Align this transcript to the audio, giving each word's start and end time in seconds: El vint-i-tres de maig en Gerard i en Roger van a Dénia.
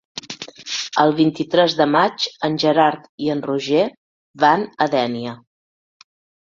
El 1.03 1.13
vint-i-tres 1.19 1.75
de 1.81 1.87
maig 1.97 2.25
en 2.49 2.57
Gerard 2.65 3.07
i 3.27 3.31
en 3.37 3.45
Roger 3.53 3.87
van 4.47 4.69
a 4.87 4.91
Dénia. 4.99 5.39